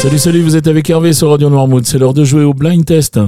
Salut, 0.00 0.18
salut, 0.18 0.42
vous 0.42 0.54
êtes 0.54 0.68
avec 0.68 0.88
Hervé 0.88 1.12
sur 1.12 1.30
Radio 1.30 1.50
Noirmouth. 1.50 1.84
C'est 1.84 1.98
l'heure 1.98 2.14
de 2.14 2.22
jouer 2.22 2.44
au 2.44 2.54
blind 2.54 2.84
test. 2.84 3.18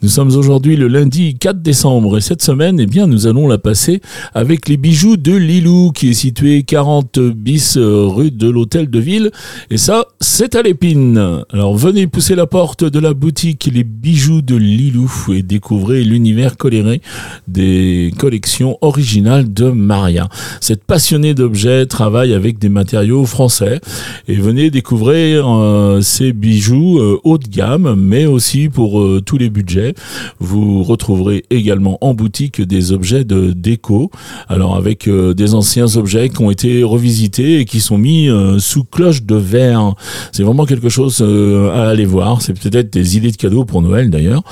Nous 0.00 0.08
sommes 0.08 0.36
aujourd'hui 0.36 0.76
le 0.76 0.86
lundi 0.86 1.34
4 1.34 1.60
décembre 1.60 2.18
et 2.18 2.20
cette 2.20 2.40
semaine, 2.40 2.78
eh 2.78 2.86
bien, 2.86 3.08
nous 3.08 3.26
allons 3.26 3.48
la 3.48 3.58
passer 3.58 4.00
avec 4.32 4.68
les 4.68 4.76
bijoux 4.76 5.16
de 5.16 5.34
Lilou 5.34 5.90
qui 5.90 6.10
est 6.10 6.14
situé 6.14 6.62
40 6.62 7.18
bis 7.18 7.76
euh, 7.76 8.06
rue 8.06 8.30
de 8.30 8.48
l'Hôtel 8.48 8.88
de 8.88 9.00
Ville. 9.00 9.32
Et 9.70 9.76
ça, 9.76 10.04
c'est 10.20 10.54
à 10.54 10.62
l'épine. 10.62 11.42
Alors 11.52 11.76
venez 11.76 12.06
pousser 12.06 12.36
la 12.36 12.46
porte 12.46 12.84
de 12.84 13.00
la 13.00 13.12
boutique 13.12 13.68
Les 13.74 13.82
bijoux 13.82 14.40
de 14.40 14.54
Lilou 14.54 15.12
et 15.34 15.42
découvrez 15.42 16.04
l'univers 16.04 16.56
coléré 16.56 17.00
des 17.48 18.14
collections 18.18 18.78
originales 18.82 19.52
de 19.52 19.68
Maria. 19.70 20.28
Cette 20.60 20.84
passionnée 20.84 21.34
d'objets 21.34 21.86
travaille 21.86 22.34
avec 22.34 22.60
des 22.60 22.68
matériaux 22.68 23.26
français 23.26 23.80
et 24.28 24.36
venez 24.36 24.70
découvrir 24.70 25.48
euh, 25.48 26.00
bijoux 26.28 26.98
euh, 26.98 27.18
haut 27.24 27.38
de 27.38 27.48
gamme, 27.48 27.94
mais 27.96 28.26
aussi 28.26 28.68
pour 28.68 29.00
euh, 29.00 29.22
tous 29.24 29.38
les 29.38 29.50
budgets. 29.50 29.94
Vous 30.38 30.82
retrouverez 30.82 31.44
également 31.50 31.98
en 32.00 32.14
boutique 32.14 32.60
des 32.60 32.92
objets 32.92 33.24
de 33.24 33.52
déco, 33.52 34.10
alors 34.48 34.76
avec 34.76 35.08
euh, 35.08 35.34
des 35.34 35.54
anciens 35.54 35.96
objets 35.96 36.28
qui 36.28 36.42
ont 36.42 36.50
été 36.50 36.82
revisités 36.82 37.60
et 37.60 37.64
qui 37.64 37.80
sont 37.80 37.98
mis 37.98 38.28
sous 38.58 38.84
cloche 38.84 39.22
de 39.22 39.34
verre. 39.34 39.94
C'est 40.32 40.42
vraiment 40.42 40.66
quelque 40.66 40.88
chose 40.88 41.22
à 41.22 41.88
aller 41.88 42.04
voir. 42.04 42.42
C'est 42.42 42.54
peut-être 42.54 42.92
des 42.92 43.16
idées 43.16 43.30
de 43.30 43.36
cadeaux 43.36 43.64
pour 43.64 43.82
Noël 43.82 44.10
d'ailleurs. 44.10 44.42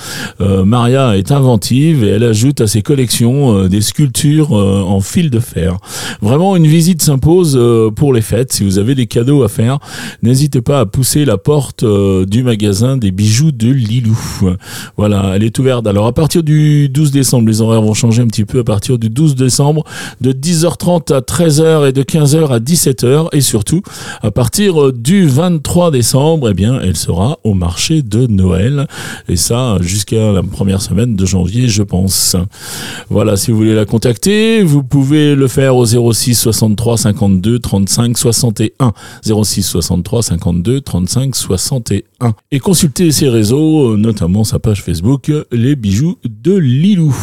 Maria 0.41 1.16
est 1.16 1.33
inventive 1.33 2.05
et 2.05 2.09
elle 2.09 2.25
ajoute 2.25 2.61
à 2.61 2.66
ses 2.66 2.83
collections 2.83 3.66
des 3.69 3.80
sculptures 3.80 4.53
en 4.53 5.01
fil 5.01 5.30
de 5.30 5.41
fer. 5.41 5.77
Vraiment, 6.21 6.57
une 6.57 6.66
visite 6.66 7.03
s'impose 7.03 7.59
pour 7.95 8.13
les 8.13 8.23
fêtes. 8.23 8.53
Si 8.53 8.65
vous 8.65 8.79
avez 8.79 8.95
des 8.95 9.07
cadeaux 9.07 9.43
à 9.43 9.49
faire, 9.49 9.79
n'hésitez 10.23 10.61
pas 10.61 10.80
à 10.80 10.87
pousser 10.87 11.25
la 11.25 11.39
porte 11.39 11.57
euh, 11.82 12.24
du 12.24 12.42
magasin 12.42 12.96
des 12.96 13.10
bijoux 13.10 13.52
de 13.52 13.68
Lilou. 13.68 14.18
Voilà, 14.96 15.32
elle 15.34 15.45
est 15.45 15.59
ouverte. 15.59 15.87
Alors 15.87 16.06
à 16.06 16.12
partir 16.12 16.42
du 16.42 16.88
12 16.88 17.10
décembre, 17.10 17.48
les 17.48 17.60
horaires 17.60 17.82
vont 17.82 17.95
changer 17.95 18.23
un 18.23 18.26
petit 18.26 18.45
peu. 18.45 18.60
À 18.60 18.64
partir 18.64 18.98
du 18.98 19.09
12 19.09 19.34
décembre, 19.34 19.84
de 20.20 20.32
10h30 20.32 21.12
à 21.12 21.20
13h 21.20 21.88
et 21.88 21.92
de 21.92 22.02
15h 22.02 22.48
à 22.48 22.59
17h. 22.59 23.29
Et 23.32 23.40
surtout, 23.40 23.82
à 24.23 24.30
partir 24.30 24.92
du 24.92 25.26
23 25.26 25.90
décembre, 25.90 26.51
eh 26.51 26.54
bien, 26.54 26.80
elle 26.82 26.96
sera 26.96 27.38
au 27.45 27.54
marché 27.54 28.02
de 28.02 28.26
Noël. 28.26 28.86
Et 29.29 29.36
ça, 29.36 29.79
jusqu'à 29.80 30.32
la 30.32 30.42
première 30.42 30.82
semaine 30.82 31.16
de 31.16 31.26
janvier, 31.26 31.68
je 31.68 31.82
pense. 31.82 32.36
Voilà, 33.10 33.36
si 33.36 33.51
vous 33.51 33.59
voulez 33.59 33.74
la 33.74 33.84
contacter, 33.84 34.62
vous 34.62 34.82
pouvez 34.82 35.34
le 35.34 35.48
faire 35.48 35.76
au 35.76 35.84
06 35.84 36.34
63 36.34 36.96
52 36.98 37.59
35 37.59 38.18
61. 38.18 38.92
06 39.23 39.62
63 39.62 40.23
52 40.23 40.80
35 40.80 41.34
61. 41.34 41.48
61. 41.57 42.35
Et 42.51 42.59
consultez 42.59 43.10
ses 43.10 43.29
réseaux, 43.29 43.96
notamment 43.96 44.45
sa 44.45 44.59
page 44.59 44.82
Facebook, 44.82 45.32
les 45.51 45.77
bijoux 45.77 46.16
de 46.24 46.54
Lilou. 46.54 47.15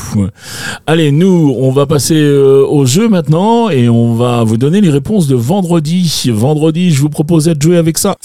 Allez, 0.88 1.12
nous, 1.12 1.56
on 1.60 1.72
va 1.72 1.86
passer 1.86 2.16
euh, 2.16 2.66
au 2.68 2.86
jeu 2.86 3.08
maintenant 3.08 3.70
et 3.70 3.88
on 3.90 4.16
va 4.16 4.44
vous 4.44 4.58
donner 4.58 4.82
les 4.82 4.90
réponses 4.90 5.28
de 5.28 5.36
vendredi. 5.36 6.30
Vendredi, 6.34 6.92
je 6.92 7.02
vous 7.02 7.10
propose 7.10 7.46
de 7.46 7.62
jouer 7.62 7.78
avec 7.78 7.98
ça. 7.98 8.16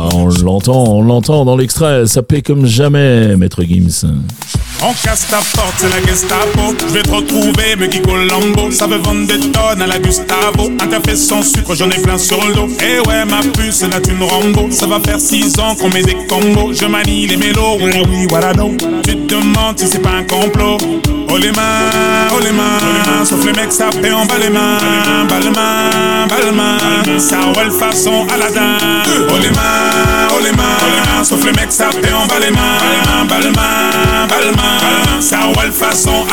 Ah, 0.00 0.10
on 0.14 0.28
l'entend, 0.28 0.84
on 0.94 1.02
l'entend 1.02 1.44
dans 1.44 1.56
l'extrait, 1.56 2.06
ça 2.06 2.22
paie 2.22 2.40
comme 2.40 2.66
jamais, 2.66 3.36
maître 3.36 3.64
Gims. 3.64 4.06
On 4.80 4.92
casse 4.92 5.26
ta 5.26 5.38
porte, 5.38 5.74
c'est 5.78 5.88
la 5.88 6.06
Gestapo. 6.06 6.72
Je 6.86 6.94
vais 6.94 7.02
te 7.02 7.10
retrouver, 7.10 7.74
me 7.76 7.88
Guy 7.88 8.00
Colombo. 8.00 8.70
Ça 8.70 8.86
veut 8.86 8.98
vendre 8.98 9.26
des 9.26 9.40
tonnes 9.40 9.82
à 9.82 9.86
la 9.88 9.98
Gustavo. 9.98 10.70
Un 10.80 10.86
café 10.86 11.16
sans 11.16 11.42
sucre, 11.42 11.74
j'en 11.74 11.90
ai 11.90 12.00
plein 12.00 12.16
sur 12.16 12.38
le 12.46 12.54
dos. 12.54 12.68
Eh 12.80 13.00
ouais, 13.08 13.24
ma 13.24 13.40
puce, 13.40 13.82
là 13.82 14.00
tu 14.00 14.12
me 14.12 14.24
Rambo. 14.24 14.70
Ça 14.70 14.86
va 14.86 15.00
faire 15.00 15.18
six 15.18 15.58
ans 15.58 15.74
qu'on 15.74 15.88
met 15.88 16.04
des 16.04 16.16
combos. 16.28 16.72
Je 16.72 16.86
manie 16.86 17.26
les 17.26 17.36
mélos, 17.36 17.78
oui, 17.80 18.26
voilà 18.30 18.52
non. 18.52 18.76
Tu 19.02 19.16
te 19.16 19.34
demandes 19.34 19.80
si 19.80 19.88
c'est 19.88 19.98
pas 19.98 20.12
un 20.12 20.22
complot. 20.22 20.78
Oh 21.38 21.40
les 21.40 21.52
mains, 21.52 22.28
oh 22.34 22.40
les 22.42 22.50
mains. 22.50 23.24
Sauf 23.24 23.44
les 23.46 23.52
mecs, 23.52 23.70
ça 23.72 23.90
fait 23.92 24.10
en 24.10 24.26
bas 24.26 24.38
les 24.42 24.50
mains. 24.50 24.76
Bas 25.28 25.38
les 25.40 25.50
mains, 25.50 26.26
bas 26.28 26.36
les 26.44 26.50
mains. 26.50 27.18
Ça 27.20 27.38
roule 27.54 27.70
façon 27.70 28.26
Aladdin. 28.34 28.76
Oh 29.30 29.34
les 29.40 29.50
mains, 29.50 30.26
oh 30.32 30.40
les 30.42 30.50
mains. 30.50 31.22
Sauf 31.22 31.44
les 31.44 31.52
mecs, 31.52 31.70
ça 31.70 31.90
fait 31.92 32.12
en 32.12 32.26
bas 32.26 32.40
les 32.40 32.50
mains. 32.50 33.24
Bas 33.28 33.38
les 33.40 33.50
mains, 33.50 34.26
bas 34.28 34.40
les 34.40 34.50
mains. 34.50 35.20
façon 35.70 36.26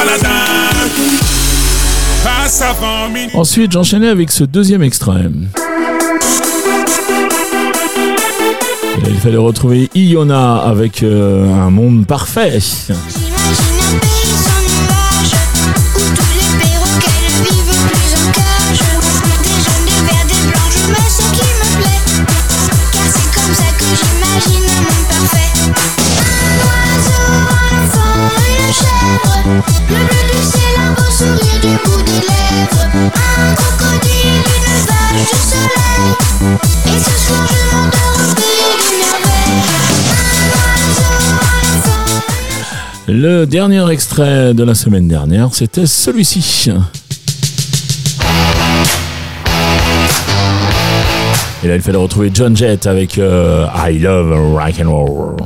Ensuite, 3.36 3.74
j'enchaînais 3.74 4.10
avec 4.10 4.32
ce 4.32 4.44
deuxième 4.44 4.82
extrait. 4.82 5.30
il 9.08 9.18
fallait 9.18 9.38
retrouver 9.38 9.90
Iona 9.94 10.56
avec 10.56 11.04
euh, 11.04 11.54
un 11.54 11.70
monde 11.70 12.08
parfait. 12.08 12.58
Le 43.08 43.46
dernier 43.46 43.90
extrait 43.92 44.54
de 44.54 44.64
la 44.64 44.76
semaine 44.76 45.08
dernière, 45.08 45.50
c'était 45.54 45.86
celui-ci. 45.86 46.72
Et 51.64 51.68
là, 51.68 51.76
il 51.76 51.82
fallait 51.82 51.98
retrouver 51.98 52.32
John 52.34 52.56
Jett 52.56 52.88
avec 52.88 53.18
euh, 53.18 53.68
I 53.76 54.00
Love 54.00 54.56
Rock 54.56 54.76
and 54.84 54.90
Roll. 54.90 55.38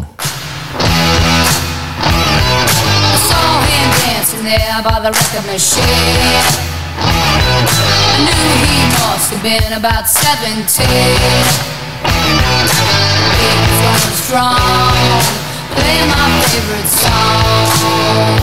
by 4.84 5.00
the 5.02 5.12
record. 5.12 6.79
I 7.60 8.18
knew 8.24 8.46
he 8.64 8.80
must 9.00 9.32
have 9.32 9.44
been 9.44 9.74
about 9.74 10.08
17. 10.08 10.64
He 13.40 13.84
was 13.84 14.16
strong, 14.24 14.56
playing 15.76 16.08
my 16.08 16.28
favorite 16.48 16.88
song. 16.88 18.40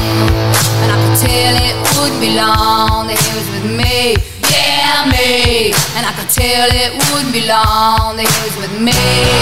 And 0.82 0.88
I 0.92 0.96
could 1.00 1.16
tell 1.24 1.54
it 1.56 1.76
would 1.96 2.16
be 2.20 2.36
long 2.36 3.06
that 3.08 3.18
he 3.18 3.30
was 3.36 3.48
with 3.54 3.66
me. 3.72 4.16
Yeah, 4.52 5.08
me. 5.08 5.72
And 5.96 6.04
I 6.04 6.12
could 6.16 6.30
tell 6.30 6.68
it 6.72 6.92
would 7.12 7.32
be 7.32 7.46
long 7.48 8.16
that 8.16 8.28
he 8.28 8.38
was 8.44 8.56
with 8.60 8.74
me. 8.80 9.35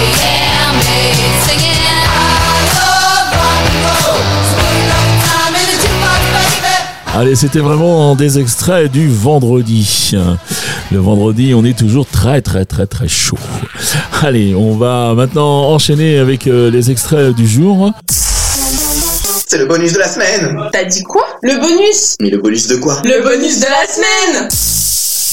Allez, 7.17 7.35
c'était 7.35 7.59
vraiment 7.59 8.13
des 8.13 8.39
extraits 8.39 8.91
du 8.91 9.07
vendredi. 9.07 10.11
Le 10.91 10.99
vendredi, 10.99 11.53
on 11.55 11.63
est 11.63 11.77
toujours 11.77 12.05
très 12.05 12.41
très 12.41 12.65
très 12.65 12.87
très 12.87 13.07
chaud. 13.07 13.37
Allez, 14.21 14.53
on 14.53 14.75
va 14.75 15.13
maintenant 15.13 15.69
enchaîner 15.69 16.17
avec 16.17 16.45
euh, 16.45 16.69
les 16.69 16.91
extraits 16.91 17.33
du 17.33 17.47
jour. 17.47 17.93
C'est 19.47 19.57
le 19.57 19.65
bonus 19.65 19.93
de 19.93 19.99
la 19.99 20.09
semaine. 20.09 20.59
T'as 20.73 20.83
dit 20.83 21.03
quoi? 21.03 21.25
Le 21.41 21.57
bonus? 21.57 22.17
Mais 22.19 22.29
le 22.31 22.39
bonus 22.39 22.67
de 22.67 22.75
quoi? 22.75 23.01
Le 23.05 23.23
bonus 23.23 23.61
de 23.61 23.65
la 23.65 23.87
semaine 23.87 24.49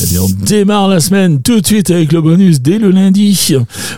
eh 0.02 0.06
bien, 0.06 0.22
on 0.22 0.28
démarre 0.28 0.88
la 0.88 1.00
semaine 1.00 1.42
tout 1.42 1.60
de 1.60 1.66
suite 1.66 1.90
avec 1.90 2.12
le 2.12 2.20
bonus 2.20 2.60
dès 2.60 2.78
le 2.78 2.90
lundi. 2.90 3.54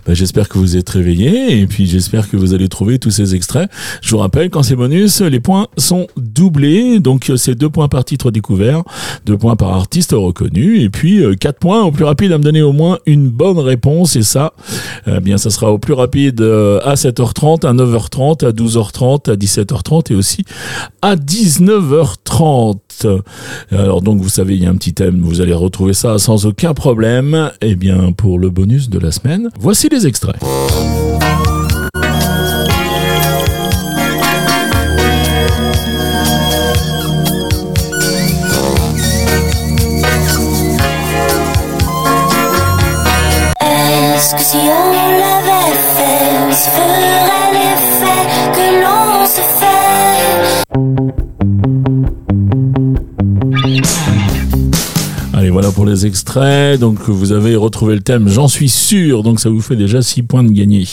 Ben, 0.07 0.15
j'espère 0.15 0.49
que 0.49 0.59
vous 0.59 0.77
êtes 0.77 0.89
réveillés 0.89 1.61
et 1.61 1.67
puis 1.67 1.87
j'espère 1.87 2.29
que 2.29 2.37
vous 2.37 2.53
allez 2.53 2.69
trouver 2.69 2.99
tous 2.99 3.11
ces 3.11 3.35
extraits. 3.35 3.71
Je 4.03 4.11
vous 4.11 4.19
rappelle, 4.19 4.51
quand 4.51 4.63
c'est 4.63 4.77
bonus, 4.77 5.21
les 5.21 5.41
points 5.41 5.69
sont 5.77 6.07
doublés. 6.17 7.01
Donc, 7.01 7.33
c'est 7.37 7.55
deux 7.55 7.71
points 7.71 7.89
par 7.89 8.05
titre 8.05 8.31
découvert, 8.31 8.83
deux 9.25 9.39
points 9.39 9.57
par 9.57 9.71
artiste 9.71 10.13
reconnu 10.13 10.81
et 10.81 10.91
puis 10.91 11.23
euh, 11.23 11.35
quatre 11.35 11.59
points 11.59 11.83
au 11.83 11.91
plus 11.91 12.05
rapide 12.05 12.33
à 12.33 12.39
me 12.39 12.43
donner 12.43 12.63
au 12.63 12.73
moins 12.73 12.99
une 13.07 13.29
bonne 13.29 13.59
réponse. 13.59 14.17
Et 14.17 14.23
ça, 14.23 14.53
eh 15.07 15.21
bien, 15.21 15.39
ça 15.39 15.51
sera 15.51 15.73
au 15.73 15.79
plus 15.79 15.95
rapide 15.95 16.41
euh, 16.41 16.81
à 16.85 16.95
7h30, 16.95 17.67
à 17.67 17.73
9h30, 17.73 18.47
à 18.47 18.53
12h30, 18.53 19.31
à 19.31 19.37
17h30 19.37 20.13
et 20.13 20.17
aussi 20.17 20.45
à 21.01 21.17
19h30. 21.17 22.79
Alors 23.71 24.03
donc 24.03 24.21
vous 24.21 24.29
savez, 24.29 24.55
il 24.55 24.63
y 24.63 24.67
a 24.67 24.71
un 24.71 24.77
petit 24.77 24.95
thème, 24.95 25.21
vous 25.21 25.41
allez 25.41 25.53
retrouver 25.53 25.94
retrouver 25.95 26.19
ça 26.19 26.19
sans 26.19 26.47
aucun 26.47 26.75
problème, 26.75 27.53
eh 27.61 27.77
bien, 27.77 28.13
pour 28.13 28.39
le 28.39 28.51
bonus 28.51 28.91
de 28.91 28.99
la 28.99 29.11
semaine, 29.13 29.51
voici 29.59 29.89
les 29.89 30.07
extraits. 30.07 30.37
Est-ce 43.61 44.35
que 44.35 44.43
si 44.43 44.57
on 44.57 44.91
l'avait 45.21 45.75
fait, 45.97 46.29
on 46.47 46.53
se 46.53 46.69
ferait 46.71 47.53
l'effet 47.53 48.25
que 48.53 48.67
l'on 48.83 49.27
se 49.27 49.41
fait? 51.19 51.24
Les 55.87 56.07
extraits. 56.07 56.79
Donc, 56.79 57.09
vous 57.09 57.33
avez 57.33 57.57
retrouvé 57.57 57.95
le 57.95 58.01
thème, 58.01 58.29
j'en 58.29 58.49
suis 58.49 58.69
sûr. 58.69 59.23
Donc, 59.23 59.41
ça 59.41 59.49
vous 59.51 59.61
fait 59.61 59.77
déjà 59.77 60.03
6 60.03 60.23
points 60.23 60.45
de 60.45 60.51
gagné. 60.51 60.87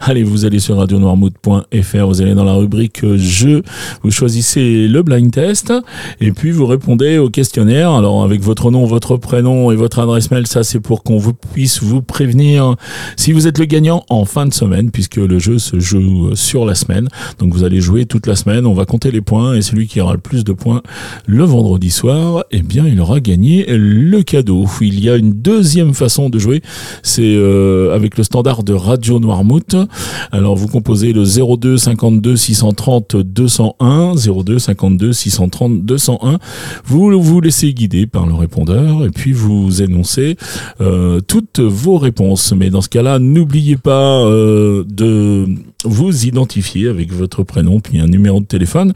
Allez, 0.00 0.22
vous 0.22 0.44
allez 0.44 0.58
sur 0.58 0.76
radionoirmout.fr, 0.76 2.06
vous 2.06 2.22
allez 2.22 2.34
dans 2.34 2.44
la 2.44 2.54
rubrique 2.54 3.04
jeu, 3.16 3.62
vous 4.02 4.10
choisissez 4.10 4.88
le 4.88 5.02
blind 5.02 5.30
test 5.30 5.72
et 6.20 6.32
puis 6.32 6.50
vous 6.50 6.66
répondez 6.66 7.18
au 7.18 7.30
questionnaire. 7.30 7.90
Alors, 7.92 8.24
avec 8.24 8.40
votre 8.40 8.70
nom, 8.70 8.84
votre 8.84 9.16
prénom 9.16 9.70
et 9.70 9.76
votre 9.76 9.98
adresse 9.98 10.30
mail, 10.30 10.46
ça 10.46 10.62
c'est 10.62 10.80
pour 10.80 11.02
qu'on 11.02 11.18
vous 11.18 11.34
puisse 11.34 11.82
vous 11.82 12.02
prévenir 12.02 12.76
si 13.16 13.32
vous 13.32 13.46
êtes 13.46 13.58
le 13.58 13.64
gagnant 13.64 14.04
en 14.10 14.24
fin 14.24 14.46
de 14.46 14.54
semaine 14.54 14.90
puisque 14.90 15.16
le 15.16 15.38
jeu 15.38 15.58
se 15.58 15.78
joue 15.78 16.34
sur 16.34 16.64
la 16.64 16.74
semaine. 16.74 17.08
Donc, 17.38 17.52
vous 17.52 17.64
allez 17.64 17.80
jouer 17.80 18.06
toute 18.06 18.26
la 18.26 18.36
semaine. 18.36 18.66
On 18.66 18.74
va 18.74 18.84
compter 18.84 19.10
les 19.10 19.20
points 19.20 19.54
et 19.54 19.62
celui 19.62 19.86
qui 19.86 20.00
aura 20.00 20.12
le 20.12 20.20
plus 20.20 20.44
de 20.44 20.52
points 20.52 20.82
le 21.26 21.44
vendredi 21.44 21.90
soir, 21.90 22.44
eh 22.50 22.62
bien, 22.62 22.86
il 22.86 23.00
aura 23.00 23.20
gagné 23.20 23.66
le 23.68 24.22
Il 24.80 25.00
y 25.00 25.10
a 25.10 25.16
une 25.16 25.32
deuxième 25.32 25.94
façon 25.94 26.30
de 26.30 26.38
jouer, 26.38 26.62
c'est 27.02 27.22
euh, 27.22 27.94
avec 27.94 28.16
le 28.16 28.24
standard 28.24 28.62
de 28.62 28.72
Radio 28.72 29.18
Noirmouth. 29.18 29.76
Alors 30.32 30.56
vous 30.56 30.68
composez 30.68 31.12
le 31.12 31.24
02 31.24 31.76
52 31.76 32.36
630 32.36 33.16
201, 33.16 34.14
02 34.14 34.58
52 34.58 35.12
630 35.12 35.84
201. 35.84 36.38
Vous 36.84 37.20
vous 37.20 37.40
laissez 37.40 37.72
guider 37.72 38.06
par 38.06 38.26
le 38.26 38.34
répondeur 38.34 39.04
et 39.04 39.10
puis 39.10 39.32
vous 39.32 39.82
énoncez 39.82 40.36
euh, 40.80 41.20
toutes 41.20 41.60
vos 41.60 41.98
réponses. 41.98 42.52
Mais 42.56 42.70
dans 42.70 42.80
ce 42.80 42.88
cas-là, 42.88 43.18
n'oubliez 43.18 43.76
pas 43.76 44.20
euh, 44.20 44.84
de 44.88 45.46
vous 45.84 46.26
identifier 46.26 46.88
avec 46.88 47.12
votre 47.12 47.42
prénom 47.42 47.80
puis 47.80 48.00
un 48.00 48.06
numéro 48.06 48.40
de 48.40 48.46
téléphone 48.46 48.92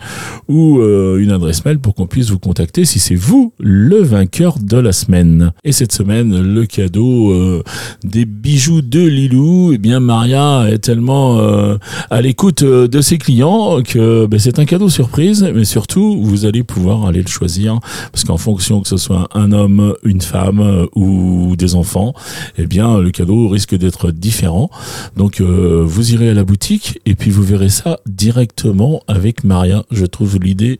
ou 0.49 0.79
euh, 0.79 1.19
une 1.19 1.31
adresse 1.31 1.65
mail 1.65 1.79
pour 1.79 1.95
qu'on 1.95 2.07
puisse 2.07 2.31
vous 2.31 2.39
contacter 2.39 2.85
si 2.85 2.99
c'est 2.99 3.15
vous 3.15 3.53
le 3.59 3.99
vainqueur 4.03 4.59
de 4.59 4.79
la 4.79 4.93
semaine. 4.93 5.28
Et 5.65 5.73
cette 5.73 5.93
semaine, 5.93 6.41
le 6.41 6.67
cadeau 6.67 7.33
euh, 7.33 7.63
des 8.05 8.25
bijoux 8.25 8.83
de 8.83 9.01
Lilou, 9.01 9.73
eh 9.73 9.79
bien 9.79 10.01
Maria 10.01 10.67
est 10.69 10.79
tellement 10.79 11.39
euh, 11.39 11.77
à 12.11 12.21
l'écoute 12.21 12.63
euh, 12.63 12.89
de 12.89 13.01
ses 13.01 13.19
clients 13.19 13.83
que 13.83 14.27
ben, 14.27 14.39
c'est 14.39 14.59
un 14.59 14.65
cadeau 14.65 14.89
surprise, 14.89 15.49
mais 15.55 15.65
surtout 15.65 16.23
vous 16.23 16.47
allez 16.47 16.63
pouvoir 16.63 17.07
aller 17.07 17.23
le 17.23 17.29
choisir 17.29 17.81
parce 18.13 18.25
qu'en 18.25 18.37
fonction 18.37 18.81
que 18.81 18.89
ce 18.89 18.97
soit 18.97 19.29
un 19.35 19.53
homme, 19.53 19.95
une 20.05 20.21
femme 20.21 20.87
ou 20.95 21.57
des 21.57 21.75
enfants, 21.75 22.15
eh 22.57 22.67
bien 22.67 22.99
le 22.99 23.11
cadeau 23.11 23.49
risque 23.49 23.75
d'être 23.77 24.11
différent. 24.11 24.71
Donc 25.17 25.41
vous 25.41 26.13
irez 26.13 26.31
à 26.31 26.35
la 26.35 26.45
boutique 26.45 27.01
et 27.07 27.15
puis 27.15 27.31
vous 27.31 27.43
verrez 27.43 27.69
ça 27.69 27.99
directement 28.07 29.03
avec 29.09 29.45
Maria. 29.45 29.85
Je 29.91 30.07
trouve 30.07 30.39
l'idée 30.39 30.79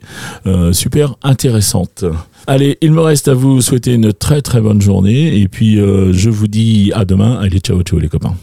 super 0.73 1.17
intéressante. 1.23 2.05
Allez, 2.47 2.79
il 2.81 2.93
me 2.93 3.01
reste 3.01 3.29
à 3.29 3.35
vous 3.35 3.61
souhaiter 3.61 3.93
une 3.93 4.13
très 4.13 4.28
très 4.43 4.61
bonne 4.61 4.83
journée 4.83 5.39
et 5.41 5.49
puis 5.49 5.81
euh, 5.81 6.13
je 6.13 6.29
vous 6.29 6.49
dis 6.49 6.93
à 6.95 7.05
demain. 7.07 7.39
Allez, 7.41 7.61
ciao 7.61 7.83
ciao 7.83 7.99
les 7.99 8.09
copains. 8.09 8.35